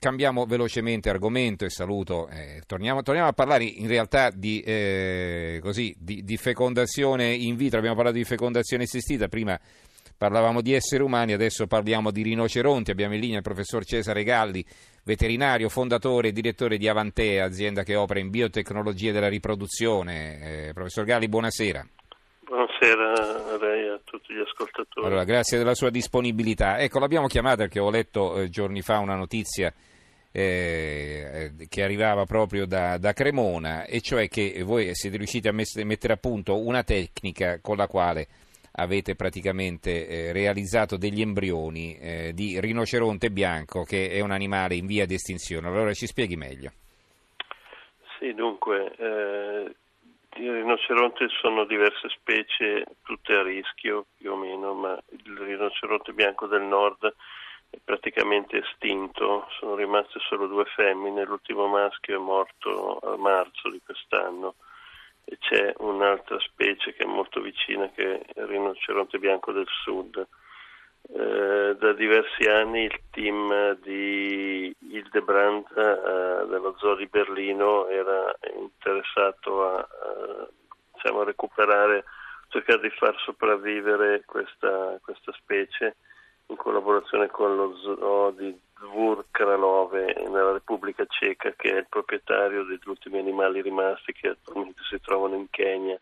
[0.00, 2.28] cambiamo velocemente argomento e saluto.
[2.28, 7.78] Eh, torniamo, torniamo, a parlare in realtà di, eh, così, di, di, fecondazione in vitro.
[7.78, 9.60] Abbiamo parlato di fecondazione assistita, prima
[10.16, 12.90] parlavamo di esseri umani, adesso parliamo di rinoceronti.
[12.90, 14.64] Abbiamo in linea il professor Cesare Galli,
[15.04, 20.68] veterinario, fondatore e direttore di Avantea, azienda che opera in biotecnologie della riproduzione.
[20.68, 21.86] Eh, professor Galli, buonasera.
[22.46, 25.06] Buonasera a lei e a tutti gli ascoltatori.
[25.06, 26.78] Allora, grazie della sua disponibilità.
[26.78, 29.72] Ecco, l'abbiamo chiamata perché ho letto eh, giorni fa una notizia
[30.32, 35.82] eh, che arrivava proprio da, da, Cremona, e cioè che voi siete riusciti a mess-
[35.82, 38.26] mettere a punto una tecnica con la quale
[38.72, 44.86] avete praticamente eh, realizzato degli embrioni eh, di rinoceronte bianco, che è un animale in
[44.86, 45.66] via di estinzione.
[45.66, 46.70] Allora ci spieghi meglio.
[48.18, 49.74] Sì, dunque, eh,
[50.36, 56.46] i rinoceronti sono diverse specie, tutte a rischio più o meno, ma il rinoceronte bianco
[56.46, 57.12] del nord
[57.90, 64.54] praticamente estinto, sono rimaste solo due femmine, l'ultimo maschio è morto a marzo di quest'anno.
[65.24, 70.24] E c'è un'altra specie che è molto vicina che è il rinoceronte bianco del sud.
[71.02, 79.66] Eh, da diversi anni il team di Hildebrand eh, dello Zoo di Berlino era interessato
[79.66, 80.48] a, a,
[80.94, 82.04] diciamo, a, recuperare,
[82.50, 85.96] cercare di far sopravvivere questa, questa, specie
[86.50, 92.64] in collaborazione con lo Zoo di Dvur Kralove nella Repubblica Ceca che è il proprietario
[92.64, 95.98] degli ultimi animali rimasti che attualmente si trovano in Kenya.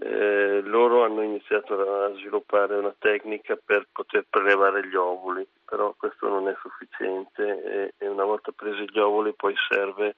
[0.00, 6.28] Eh, loro hanno iniziato a sviluppare una tecnica per poter prelevare gli ovuli, però questo
[6.28, 10.16] non è sufficiente e, e una volta presi gli ovuli poi serve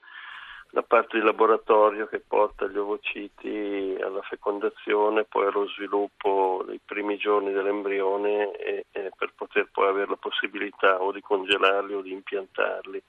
[0.71, 7.17] la parte di laboratorio che porta gli ovociti alla fecondazione, poi allo sviluppo dei primi
[7.17, 12.11] giorni dell'embrione e, e per poter poi avere la possibilità o di congelarli o di
[12.11, 13.01] impiantarli.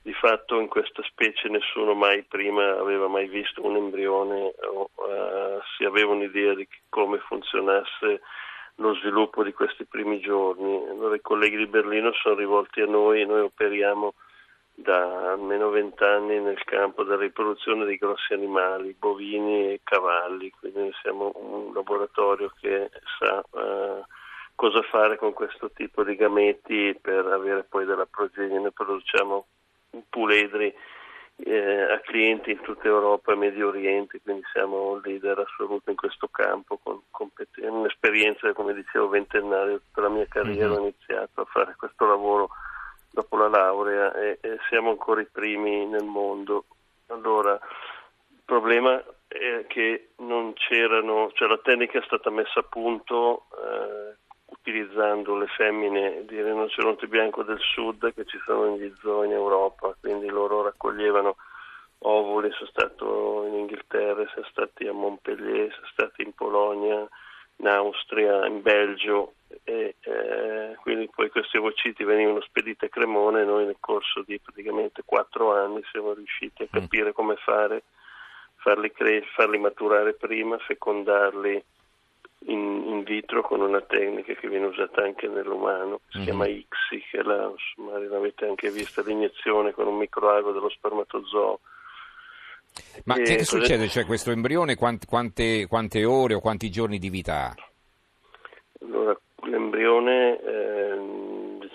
[0.00, 5.60] Di fatto in questa specie nessuno mai prima aveva mai visto un embrione o uh,
[5.76, 8.20] si aveva un'idea di come funzionasse
[8.76, 10.86] lo sviluppo di questi primi giorni.
[10.88, 14.14] Allora i colleghi di Berlino sono rivolti a noi, noi operiamo
[14.78, 21.32] da almeno vent'anni nel campo della riproduzione dei grossi animali, bovini e cavalli, quindi siamo
[21.34, 24.04] un laboratorio che sa uh,
[24.54, 28.58] cosa fare con questo tipo di gameti per avere poi della progenie.
[28.58, 29.46] Noi produciamo
[30.10, 30.74] puledri
[31.36, 35.96] eh, a clienti in tutta Europa e Medio Oriente, quindi siamo un leader assoluto in
[35.96, 40.76] questo campo, con compet- un'esperienza, come dicevo, ventennale, tutta la mia carriera mm-hmm.
[40.76, 42.50] ho iniziato a fare questo lavoro
[43.16, 46.66] dopo la laurea e, e siamo ancora i primi nel mondo.
[47.06, 53.46] Allora, il problema è che non c'erano, cioè la tecnica è stata messa a punto
[53.52, 54.16] eh,
[54.46, 59.96] utilizzando le femmine di rinoceronte bianco del sud che ci sono negli zoo in Europa,
[59.98, 61.36] quindi loro raccoglievano
[62.00, 67.08] ovuli, sono stato in Inghilterra, sono stati a Montpellier, sono stati in Polonia,
[67.56, 69.32] in Austria, in Belgio
[69.64, 71.30] e eh, quindi poi
[71.86, 76.62] ovociti venivano spediti a Cremona e noi nel corso di praticamente quattro anni siamo riusciti
[76.62, 76.80] a mm.
[76.80, 77.84] capire come fare,
[78.56, 81.64] farli, cre- farli maturare prima, fecondarli
[82.48, 86.26] in, in, vitro con una tecnica che viene usata anche nell'umano, si mm-hmm.
[86.26, 91.60] chiama ICSI, che la, magari l'avete anche vista, l'iniezione con un microago dello spermatozoo.
[93.04, 93.88] Ma e che, che succede?
[93.88, 97.54] Cioè, questo embrione quante, quante, quante, ore o quanti giorni di vita ha?
[98.82, 100.15] Allora, l'embrione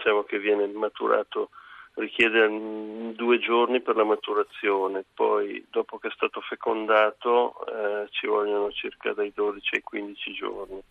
[0.02, 1.52] diciamo che viene maturato
[1.94, 8.72] richiede due giorni per la maturazione, poi dopo che è stato fecondato eh, ci vogliono
[8.72, 10.82] circa dai 12 ai 15 giorni.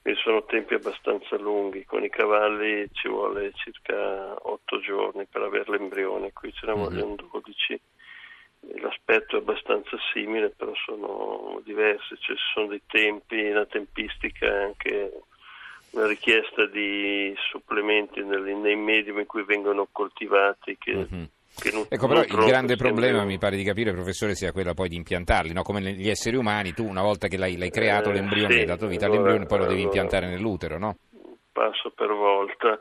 [0.00, 5.72] Quindi sono tempi abbastanza lunghi, con i cavalli ci vuole circa 8 giorni per avere
[5.72, 6.82] l'embrione, qui ce ne mm-hmm.
[6.82, 7.80] vogliono 12.
[8.80, 14.62] L'aspetto è abbastanza simile, però sono diversi, cioè ci sono dei tempi, la tempistica è
[14.62, 15.12] anche
[15.90, 21.24] una richiesta di supplementi nei, nei medium in cui vengono coltivati che mm-hmm.
[21.72, 24.94] Non, ecco, però il grande problema, mi pare di capire, professore, sia quello poi di
[24.94, 25.62] impiantarli, no?
[25.62, 28.64] come negli esseri umani, tu una volta che l'hai, l'hai creato eh, l'embrione, sì, hai
[28.64, 30.96] dato vita allora, all'embrione, poi lo devi impiantare nell'utero, no?
[31.50, 32.78] Passo per volta.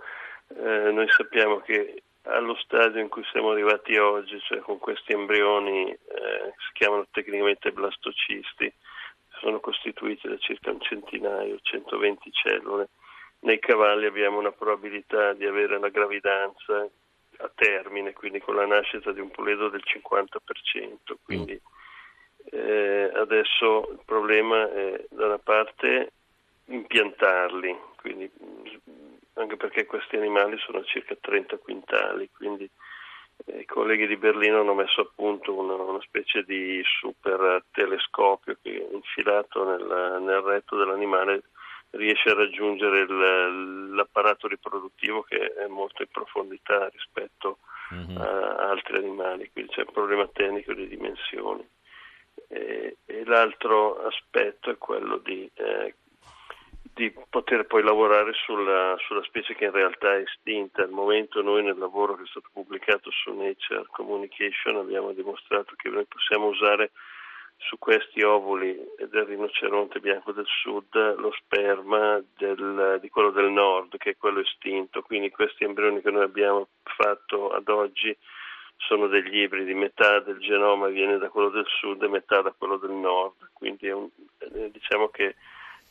[0.50, 5.89] Eh, noi sappiamo che allo stadio in cui siamo arrivati oggi, cioè con questi embrioni,
[5.89, 8.71] eh, si chiamano tecnicamente blastocisti,
[9.39, 12.89] sono costituiti da circa un centinaio, 120 cellule.
[13.39, 16.88] Nei cavalli abbiamo una probabilità di avere la gravidanza
[17.39, 21.16] a termine, quindi con la nascita di un puledo del 50%.
[21.24, 21.60] Quindi
[22.51, 26.12] eh, adesso il problema è da una parte
[26.66, 28.30] impiantarli, quindi
[29.34, 32.69] anche perché questi animali sono circa 30 quintali, quindi
[33.45, 38.57] eh, i colleghi di Berlino hanno messo a punto una, una specie di super telescopio
[38.62, 41.44] che infilato nel, nel retto dell'animale
[41.92, 47.60] riesce a raggiungere il, l'apparato riproduttivo che è molto in profondità rispetto
[47.94, 48.18] mm-hmm.
[48.18, 51.68] a altri animali, quindi c'è un problema tecnico di dimensioni.
[52.50, 55.96] E, e l'altro aspetto è quello di eh,
[56.98, 60.82] di poter poi lavorare sulla, sulla, specie che in realtà è estinta.
[60.82, 65.90] Al momento noi nel lavoro che è stato pubblicato su Nature Communication abbiamo dimostrato che
[65.90, 66.90] noi possiamo usare
[67.57, 68.77] su questi ovuli
[69.09, 74.39] del rinoceronte bianco del sud lo sperma del, di quello del nord, che è quello
[74.39, 75.01] estinto.
[75.01, 78.15] Quindi questi embrioni che noi abbiamo fatto ad oggi
[78.77, 82.77] sono degli ibridi, metà del genoma viene da quello del sud e metà da quello
[82.77, 83.50] del nord.
[83.54, 84.07] Quindi un,
[84.38, 85.36] eh, diciamo che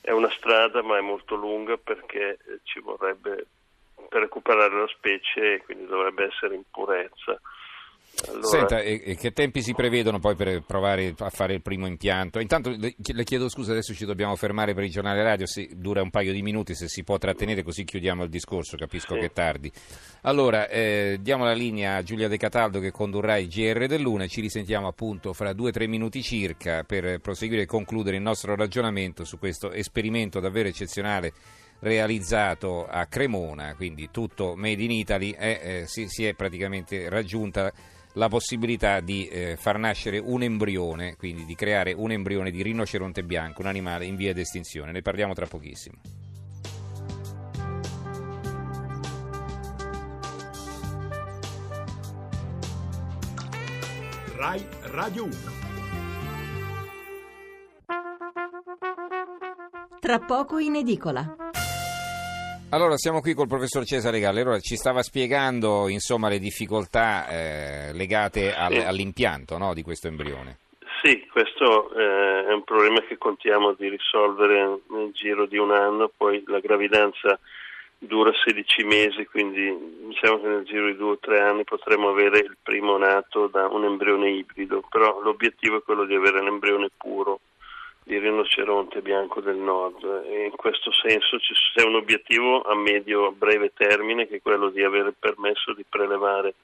[0.00, 3.46] è una strada ma è molto lunga perché ci vorrebbe
[4.08, 7.40] per recuperare la specie e quindi dovrebbe essere in purezza.
[8.46, 8.68] Allora...
[8.68, 12.38] Senta, e, e, che tempi si prevedono poi per provare a fare il primo impianto?
[12.38, 16.02] Intanto le, le chiedo scusa, adesso ci dobbiamo fermare per il giornale radio, se dura
[16.02, 19.20] un paio di minuti, se si può trattenere così chiudiamo il discorso, capisco sì.
[19.20, 19.70] che è tardi.
[20.22, 24.40] Allora, eh, diamo la linea a Giulia De Cataldo che condurrà il GR dell'Una ci
[24.40, 29.24] risentiamo appunto fra due o tre minuti circa per proseguire e concludere il nostro ragionamento
[29.24, 31.32] su questo esperimento davvero eccezionale
[31.80, 37.72] realizzato a Cremona, quindi tutto made in Italy, e eh, si, si è praticamente raggiunta
[38.16, 43.22] la possibilità di eh, far nascere un embrione, quindi di creare un embrione di rinoceronte
[43.22, 44.92] bianco, un animale in via di estinzione.
[44.92, 45.96] Ne parliamo tra pochissimo.
[54.36, 55.34] Rai Radio 1
[59.98, 61.45] Tra poco in edicola.
[62.70, 64.40] Allora, siamo qui col professor Cesare Galli.
[64.40, 68.78] Allora, ci stava spiegando insomma, le difficoltà eh, legate al, sì.
[68.80, 70.58] all'impianto no, di questo embrione.
[71.00, 76.10] Sì, questo eh, è un problema che contiamo di risolvere nel giro di un anno,
[76.14, 77.38] poi la gravidanza
[77.98, 79.72] dura 16 mesi, quindi
[80.08, 83.68] diciamo che nel giro di due o tre anni potremo avere il primo nato da
[83.68, 87.38] un embrione ibrido, però l'obiettivo è quello di avere l'embrione puro
[88.06, 90.04] di rinoceronte bianco del nord.
[90.28, 95.12] E in questo senso c'è un obiettivo a medio-breve termine che è quello di avere
[95.12, 96.54] permesso di prelevare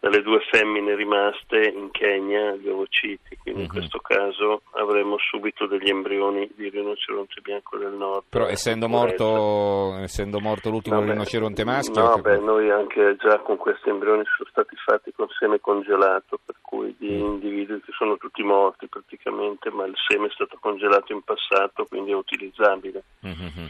[0.00, 3.66] dalle due femmine rimaste in Kenya gli ovociti, quindi uh-huh.
[3.66, 3.78] in mhm.
[3.78, 8.24] questo caso avremo subito degli embrioni di rinoceronte bianco del nord.
[8.28, 12.00] Però essendo morto, essendo morto, l'ultimo Vabbè, rinoceronte maschio...
[12.00, 16.56] No, beh, noi anche già con questi embrioni sono stati fatti con seme congelato, per
[16.60, 21.12] cui di uh individui che sono tutti morti praticamente, ma il seme è stato congelato
[21.12, 23.02] in passato, quindi è utilizzabile.
[23.20, 23.68] Uh-huh.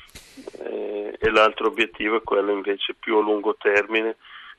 [0.64, 4.16] Eh, e l'altro obiettivo è quello invece più a lungo termine,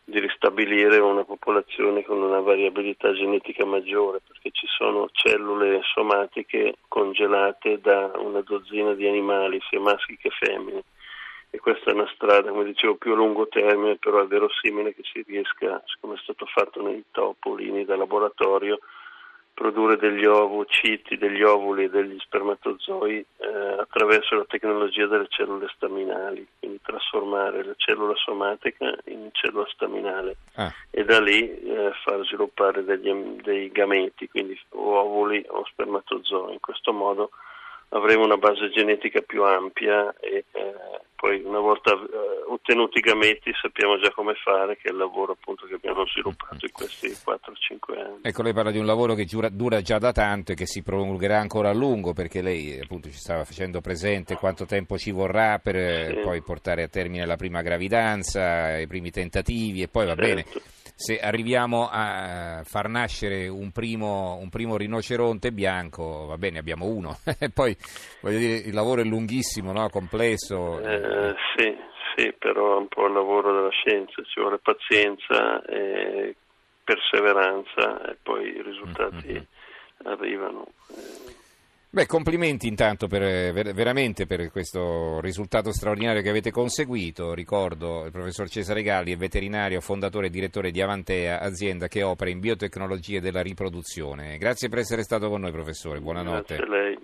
[0.10, 7.80] di ristabilire una popolazione con una variabilità genetica maggiore, perché ci sono cellule somatiche congelate
[7.80, 10.84] da una dozzina di animali, sia maschi che femmine.
[11.52, 15.02] E questa è una strada, come dicevo, più a lungo termine, però è verosimile che
[15.04, 18.80] si riesca, come è stato fatto nei topolini da laboratorio,
[19.60, 23.48] produrre degli ovociti, degli ovuli e degli spermatozoi eh,
[23.80, 26.80] attraverso la tecnologia delle cellule staminali, quindi
[27.19, 30.74] trasformare la cellula somatica in cellula staminale ah.
[30.89, 33.12] e da lì eh, far sviluppare degli,
[33.42, 36.53] dei gameti, quindi ovuli o spermatozoi.
[36.53, 37.32] In questo modo
[37.89, 40.74] avremo una base genetica più ampia e eh,
[41.20, 45.34] poi una volta eh, ottenuti i gameti sappiamo già come fare, che è il lavoro
[45.34, 48.20] appunto che abbiamo sviluppato in questi 4-5 anni.
[48.22, 50.82] Ecco, lei parla di un lavoro che dura, dura già da tanto e che si
[50.82, 55.60] prolungherà ancora a lungo, perché lei appunto ci stava facendo presente quanto tempo ci vorrà
[55.60, 56.22] per eh, sì.
[56.22, 60.26] poi portare a termine la prima gravidanza, i primi tentativi e poi va certo.
[60.26, 60.46] bene
[61.00, 67.15] se arriviamo a far nascere un primo, un primo rinoceronte bianco, va bene, abbiamo uno.
[67.56, 67.74] Poi
[68.20, 69.88] voglio dire, il lavoro è lunghissimo, no?
[69.88, 70.77] complesso.
[70.82, 71.74] Eh, sì,
[72.18, 76.36] sì, però è un po' il lavoro della scienza, ci vuole pazienza e
[76.84, 80.03] perseveranza e poi i risultati mm-hmm.
[80.03, 80.65] arrivano.
[81.91, 87.34] Eh, Beh, complimenti intanto per, veramente per questo risultato straordinario che avete conseguito.
[87.34, 92.29] Ricordo il professor Cesare Galli è veterinario, fondatore e direttore di Avantea, azienda che opera
[92.29, 94.38] in biotecnologie della riproduzione.
[94.38, 96.00] Grazie per essere stato con noi, professore.
[96.00, 96.58] Buonanotte.
[96.58, 96.98] Grazie a lei.